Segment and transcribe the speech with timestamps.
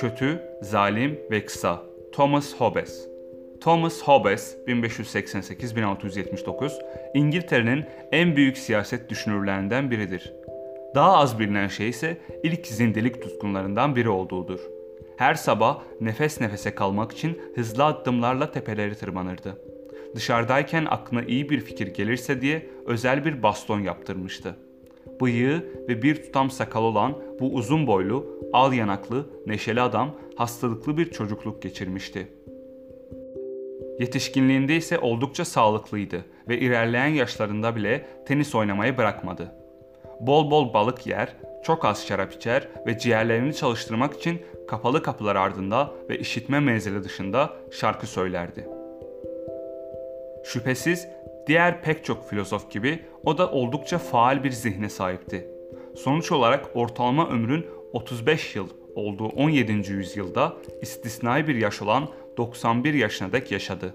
[0.00, 1.82] kötü, zalim ve kısa.
[2.12, 3.08] Thomas Hobbes
[3.60, 6.72] Thomas Hobbes 1588-1679
[7.14, 10.32] İngiltere'nin en büyük siyaset düşünürlerinden biridir.
[10.94, 14.60] Daha az bilinen şey ise ilk zindelik tutkunlarından biri olduğudur.
[15.16, 19.62] Her sabah nefes nefese kalmak için hızlı adımlarla tepeleri tırmanırdı.
[20.14, 24.56] Dışarıdayken aklına iyi bir fikir gelirse diye özel bir baston yaptırmıştı.
[25.20, 31.10] Bıyığı ve bir tutam sakal olan bu uzun boylu, al yanaklı, neşeli adam hastalıklı bir
[31.10, 32.28] çocukluk geçirmişti.
[33.98, 39.52] Yetişkinliğinde ise oldukça sağlıklıydı ve ilerleyen yaşlarında bile tenis oynamayı bırakmadı.
[40.20, 45.90] Bol bol balık yer, çok az şarap içer ve ciğerlerini çalıştırmak için kapalı kapılar ardında
[46.08, 48.68] ve işitme menzili dışında şarkı söylerdi.
[50.44, 51.08] Şüphesiz
[51.46, 55.48] diğer pek çok filozof gibi o da oldukça faal bir zihne sahipti.
[55.96, 59.92] Sonuç olarak ortalama ömrün 35 yıl olduğu 17.
[59.92, 63.94] yüzyılda istisnai bir yaş olan 91 yaşına dek yaşadı.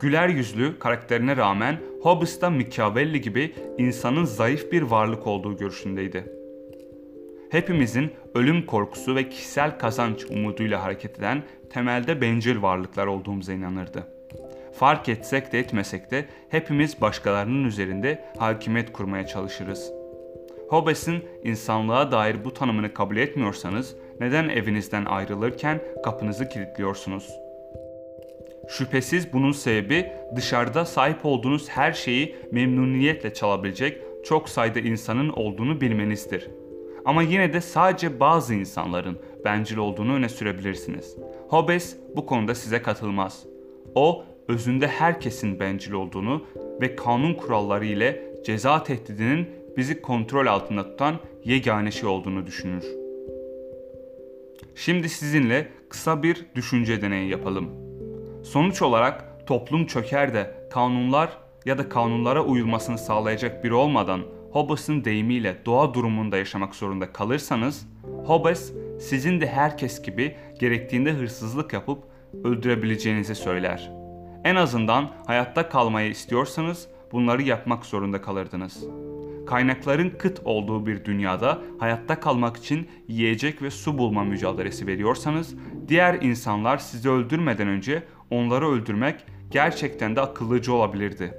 [0.00, 6.32] Güler yüzlü karakterine rağmen Hobbes da Machiavelli gibi insanın zayıf bir varlık olduğu görüşündeydi.
[7.50, 14.19] Hepimizin ölüm korkusu ve kişisel kazanç umuduyla hareket eden temelde bencil varlıklar olduğumuza inanırdı.
[14.72, 19.92] Fark etsek de etmesek de hepimiz başkalarının üzerinde hakimiyet kurmaya çalışırız.
[20.68, 27.30] Hobbes'in insanlığa dair bu tanımını kabul etmiyorsanız neden evinizden ayrılırken kapınızı kilitliyorsunuz?
[28.68, 36.50] Şüphesiz bunun sebebi dışarıda sahip olduğunuz her şeyi memnuniyetle çalabilecek çok sayıda insanın olduğunu bilmenizdir.
[37.04, 41.16] Ama yine de sadece bazı insanların bencil olduğunu öne sürebilirsiniz.
[41.48, 43.46] Hobbes bu konuda size katılmaz.
[43.94, 46.44] O özünde herkesin bencil olduğunu
[46.80, 52.84] ve kanun kuralları ile ceza tehdidinin bizi kontrol altında tutan yegane şey olduğunu düşünür.
[54.74, 57.70] Şimdi sizinle kısa bir düşünce deneyi yapalım.
[58.44, 64.20] Sonuç olarak toplum çöker de kanunlar ya da kanunlara uyulmasını sağlayacak biri olmadan
[64.52, 67.86] Hobbes'ın deyimiyle doğa durumunda yaşamak zorunda kalırsanız,
[68.24, 71.98] Hobbes sizin de herkes gibi gerektiğinde hırsızlık yapıp
[72.44, 73.99] öldürebileceğinizi söyler.
[74.44, 78.84] En azından hayatta kalmayı istiyorsanız bunları yapmak zorunda kalırdınız.
[79.46, 85.54] Kaynakların kıt olduğu bir dünyada hayatta kalmak için yiyecek ve su bulma mücadelesi veriyorsanız,
[85.88, 89.14] diğer insanlar sizi öldürmeden önce onları öldürmek
[89.50, 91.34] gerçekten de akıllıcı olabilirdi.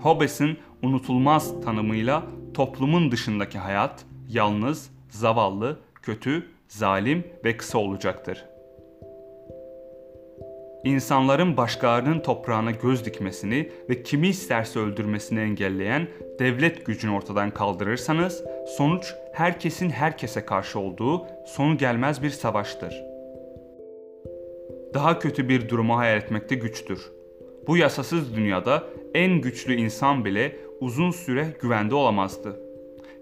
[0.00, 2.22] Hobbes'in unutulmaz tanımıyla
[2.54, 8.51] toplumun dışındaki hayat yalnız, zavallı, kötü, zalim ve kısa olacaktır.
[10.84, 18.44] İnsanların başkalarının toprağına göz dikmesini ve kimi isterse öldürmesini engelleyen devlet gücünü ortadan kaldırırsanız
[18.76, 22.94] sonuç herkesin herkese karşı olduğu sonu gelmez bir savaştır.
[24.94, 27.12] Daha kötü bir durumu hayal etmekte güçtür.
[27.66, 32.60] Bu yasasız dünyada en güçlü insan bile uzun süre güvende olamazdı.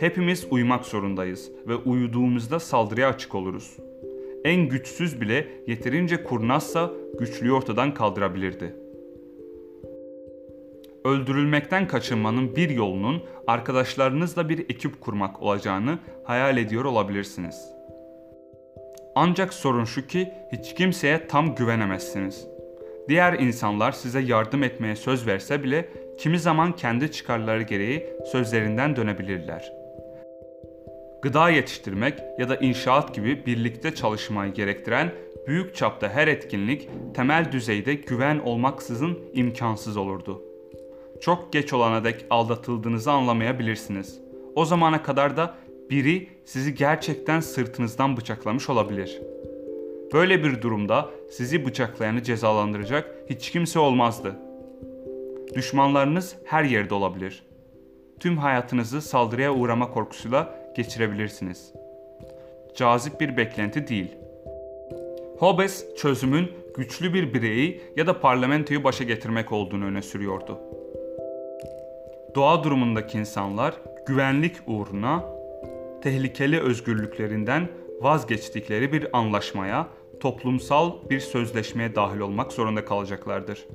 [0.00, 3.76] Hepimiz uyumak zorundayız ve uyuduğumuzda saldırıya açık oluruz.
[4.44, 8.74] En güçsüz bile yeterince kurnazsa güçlüyü ortadan kaldırabilirdi.
[11.04, 17.78] Öldürülmekten kaçınmanın bir yolunun arkadaşlarınızla bir ekip kurmak olacağını hayal ediyor olabilirsiniz.
[19.14, 22.46] Ancak sorun şu ki hiç kimseye tam güvenemezsiniz.
[23.08, 25.88] Diğer insanlar size yardım etmeye söz verse bile
[26.18, 29.77] kimi zaman kendi çıkarları gereği sözlerinden dönebilirler.
[31.22, 35.12] Gıda yetiştirmek ya da inşaat gibi birlikte çalışmayı gerektiren
[35.46, 40.42] büyük çapta her etkinlik temel düzeyde güven olmaksızın imkansız olurdu.
[41.20, 44.20] Çok geç olana dek aldatıldığınızı anlamayabilirsiniz.
[44.54, 45.54] O zamana kadar da
[45.90, 49.20] biri sizi gerçekten sırtınızdan bıçaklamış olabilir.
[50.12, 54.36] Böyle bir durumda sizi bıçaklayanı cezalandıracak hiç kimse olmazdı.
[55.54, 57.42] Düşmanlarınız her yerde olabilir.
[58.20, 61.72] Tüm hayatınızı saldırıya uğrama korkusuyla geçirebilirsiniz.
[62.74, 64.16] Cazip bir beklenti değil.
[65.38, 70.58] Hobbes çözümün güçlü bir bireyi ya da parlamentoyu başa getirmek olduğunu öne sürüyordu.
[72.34, 73.74] Doğa durumundaki insanlar
[74.06, 75.24] güvenlik uğruna
[76.02, 77.68] tehlikeli özgürlüklerinden
[78.00, 79.86] vazgeçtikleri bir anlaşmaya,
[80.20, 83.66] toplumsal bir sözleşmeye dahil olmak zorunda kalacaklardır.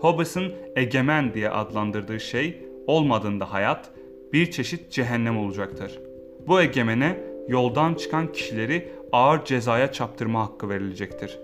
[0.00, 3.90] Hobbes'ın egemen diye adlandırdığı şey olmadığında hayat
[4.32, 5.98] bir çeşit cehennem olacaktır.
[6.46, 11.38] Bu egemene yoldan çıkan kişileri ağır cezaya çaptırma hakkı verilecektir.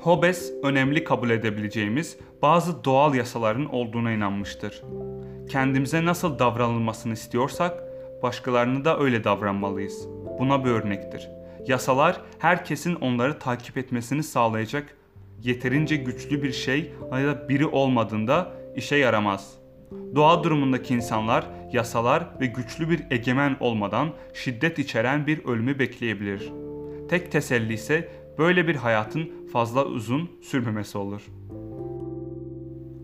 [0.00, 4.82] Hobbes önemli kabul edebileceğimiz bazı doğal yasaların olduğuna inanmıştır.
[5.48, 7.82] Kendimize nasıl davranılmasını istiyorsak
[8.22, 10.08] başkalarını da öyle davranmalıyız.
[10.38, 11.28] Buna bir örnektir.
[11.66, 14.96] Yasalar herkesin onları takip etmesini sağlayacak
[15.42, 19.63] yeterince güçlü bir şey ya da biri olmadığında işe yaramaz.
[20.14, 26.52] Doğa durumundaki insanlar yasalar ve güçlü bir egemen olmadan şiddet içeren bir ölümü bekleyebilir.
[27.08, 28.08] Tek teselli ise
[28.38, 31.22] böyle bir hayatın fazla uzun sürmemesi olur.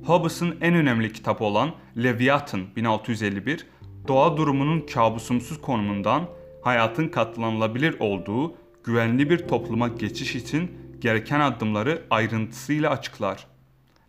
[0.07, 3.67] Hobbes'ın en önemli kitabı olan Leviathan 1651,
[4.09, 6.29] doğa durumunun kabusumsuz konumundan
[6.63, 8.55] hayatın katlanılabilir olduğu
[8.85, 10.71] güvenli bir topluma geçiş için
[11.01, 13.47] gereken adımları ayrıntısıyla açıklar.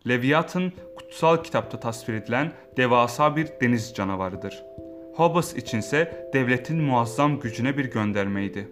[0.08, 0.72] Leviathan
[1.12, 4.64] kutsal kitapta tasvir edilen devasa bir deniz canavarıdır.
[5.14, 8.68] Hobbes içinse devletin muazzam gücüne bir göndermeydi.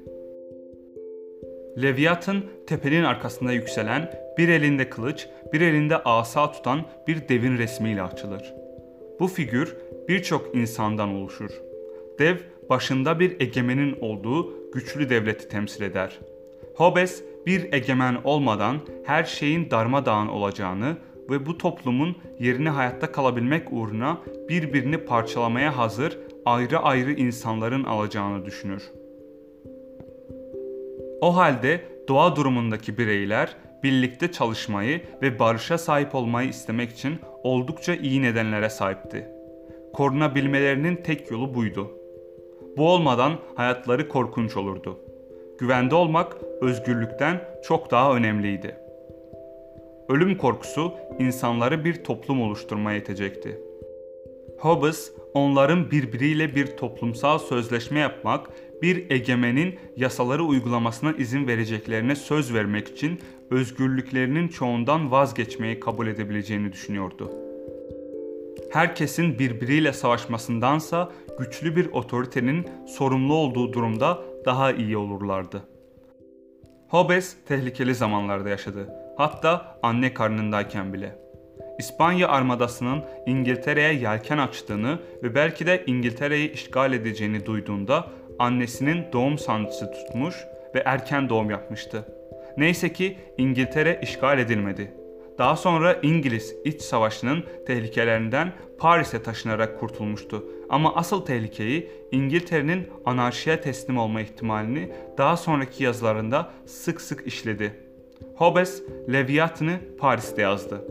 [1.83, 8.55] Leviathan tepenin arkasında yükselen, bir elinde kılıç, bir elinde asa tutan bir devin resmiyle açılır.
[9.21, 9.77] Bu figür
[10.09, 11.51] birçok insandan oluşur.
[12.19, 12.37] Dev
[12.71, 16.19] başında bir egemenin olduğu güçlü devleti temsil eder.
[16.75, 20.97] Hobbes bir egemen olmadan her şeyin darmadağın olacağını
[21.31, 24.19] ve bu toplumun yerini hayatta kalabilmek uğruna
[24.49, 28.83] birbirini parçalamaya hazır ayrı ayrı insanların alacağını düşünür.
[31.21, 38.23] O halde doğa durumundaki bireyler birlikte çalışmayı ve barışa sahip olmayı istemek için oldukça iyi
[38.23, 39.29] nedenlere sahipti.
[39.93, 41.91] Korunabilmelerinin tek yolu buydu.
[42.77, 44.99] Bu olmadan hayatları korkunç olurdu.
[45.59, 48.77] Güvende olmak özgürlükten çok daha önemliydi.
[50.11, 53.61] Ölüm korkusu insanları bir toplum oluşturmaya yetecekti.
[54.59, 58.51] Hobbes onların birbiriyle bir toplumsal sözleşme yapmak,
[58.83, 63.21] bir egemenin yasaları uygulamasına izin vereceklerine söz vermek için
[63.51, 67.33] özgürlüklerinin çoğundan vazgeçmeyi kabul edebileceğini düşünüyordu.
[68.73, 75.63] Herkesin birbiriyle savaşmasındansa güçlü bir otoritenin sorumlu olduğu durumda daha iyi olurlardı.
[76.89, 79.00] Hobbes tehlikeli zamanlarda yaşadı.
[79.21, 81.19] Hatta anne karnındayken bile.
[81.79, 88.07] İspanya armadasının İngiltere'ye yelken açtığını ve belki de İngiltere'yi işgal edeceğini duyduğunda
[88.39, 90.35] annesinin doğum sancısı tutmuş
[90.75, 92.05] ve erken doğum yapmıştı.
[92.57, 94.95] Neyse ki İngiltere işgal edilmedi.
[95.39, 100.45] Daha sonra İngiliz iç savaşının tehlikelerinden Paris'e taşınarak kurtulmuştu.
[100.69, 107.90] Ama asıl tehlikeyi İngiltere'nin anarşiye teslim olma ihtimalini daha sonraki yazılarında sık sık işledi.
[108.35, 108.83] Hobbes
[109.13, 110.85] Leviathan'ı Paris'te yazdı.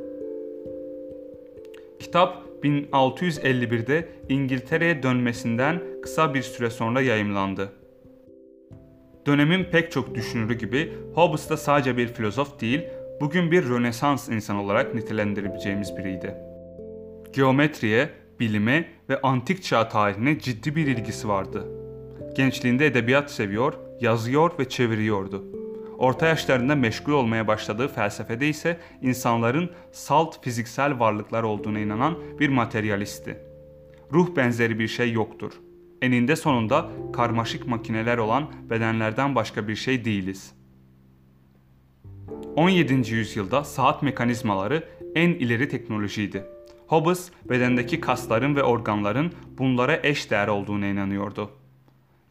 [2.00, 7.72] Kitap 1651'de İngiltere'ye dönmesinden kısa bir süre sonra yayımlandı.
[9.28, 12.82] Dönemin pek çok düşünürü gibi Hobbes da sadece bir filozof değil,
[13.22, 16.36] bugün bir Rönesans insan olarak nitelendirebileceğimiz biriydi.
[17.34, 18.10] Geometriye,
[18.40, 21.68] bilime ve antik çağ tarihine ciddi bir ilgisi vardı.
[22.36, 25.59] Gençliğinde edebiyat seviyor, yazıyor ve çeviriyordu.
[26.00, 33.38] Orta yaşlarında meşgul olmaya başladığı felsefede ise insanların salt fiziksel varlıklar olduğuna inanan bir materyalistti.
[34.14, 35.52] Ruh benzeri bir şey yoktur.
[36.02, 40.60] Eninde sonunda karmaşık makineler olan bedenlerden başka bir şey değiliz.''
[42.56, 43.14] 17.
[43.14, 44.84] yüzyılda saat mekanizmaları
[45.16, 46.46] en ileri teknolojiydi.
[46.88, 51.52] Hobbes bedendeki kasların ve organların bunlara eş değer olduğuna inanıyordu.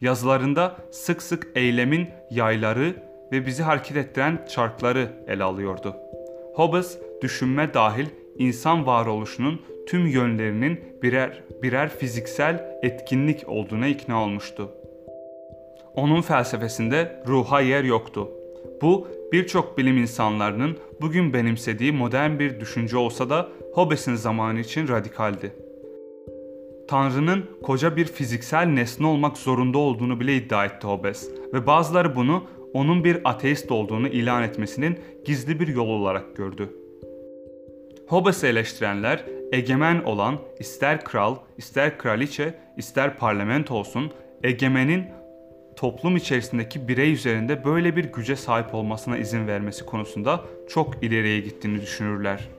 [0.01, 5.95] Yazılarında sık sık eylemin yayları ve bizi hareket ettiren çarkları ele alıyordu.
[6.53, 8.05] Hobbes düşünme dahil
[8.37, 14.71] insan varoluşunun tüm yönlerinin birer birer fiziksel etkinlik olduğuna ikna olmuştu.
[15.95, 18.29] Onun felsefesinde ruha yer yoktu.
[18.81, 25.51] Bu birçok bilim insanlarının bugün benimsediği modern bir düşünce olsa da Hobbes'in zamanı için radikaldi.
[26.87, 32.43] Tanrı'nın koca bir fiziksel nesne olmak zorunda olduğunu bile iddia etti Hobbes ve bazıları bunu
[32.73, 36.69] onun bir ateist olduğunu ilan etmesinin gizli bir yol olarak gördü.
[38.07, 44.11] Hobbes'i eleştirenler egemen olan ister kral, ister kraliçe, ister parlamento olsun
[44.43, 45.05] egemenin
[45.75, 51.81] toplum içerisindeki birey üzerinde böyle bir güce sahip olmasına izin vermesi konusunda çok ileriye gittiğini
[51.81, 52.49] düşünürler.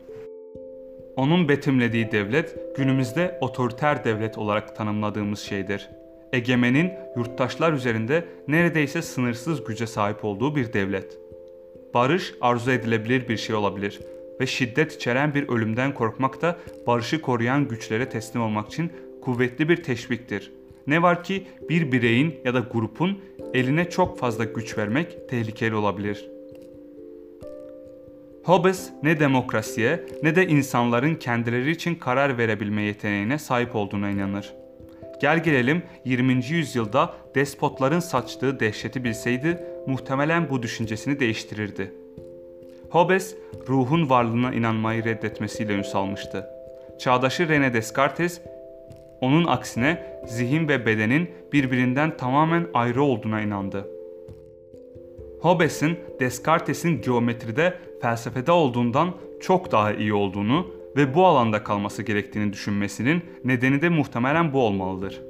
[1.17, 5.91] Onun betimlediği devlet günümüzde otoriter devlet olarak tanımladığımız şeydir.
[6.33, 11.19] Egemenin yurttaşlar üzerinde neredeyse sınırsız güce sahip olduğu bir devlet.
[11.95, 14.01] Barış arzu edilebilir bir şey olabilir
[14.41, 19.83] ve şiddet içeren bir ölümden korkmak da barışı koruyan güçlere teslim olmak için kuvvetli bir
[19.83, 23.19] teşviktir.'' Ne var ki bir bireyin ya da grubun
[23.55, 26.31] eline çok fazla güç vermek tehlikeli olabilir.
[28.45, 34.60] Hobbes ne demokrasiye ne de insanların kendileri için karar verebilme yeteneğine sahip olduğuna inanır.
[35.21, 36.33] Gel gelelim 20.
[36.33, 41.95] yüzyılda despotların saçtığı dehşeti bilseydi muhtemelen bu düşüncesini değiştirirdi.
[42.91, 43.37] Hobbes
[43.69, 46.47] ruhun varlığına inanmayı reddetmesiyle ün salmıştı.
[46.99, 48.41] Çağdaşı René Descartes
[49.21, 53.89] onun aksine zihin ve bedenin birbirinden tamamen ayrı olduğuna inandı.
[55.41, 63.23] Hobbes'in Descartes'in geometride felsefede olduğundan çok daha iyi olduğunu ve bu alanda kalması gerektiğini düşünmesinin
[63.45, 65.30] nedeni de muhtemelen bu olmalıdır.